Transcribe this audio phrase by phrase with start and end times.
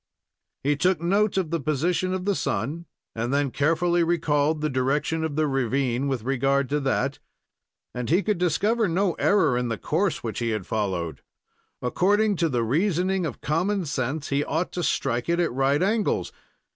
[0.63, 5.23] He took note of the position of the sun, and then carefully recalled the direction
[5.23, 7.19] of the ravine with regard to that,
[7.93, 11.21] and he could discover no error in the course which he had followed.
[11.83, 16.31] According to the reasoning of common sense, he ought to strike it at right angles.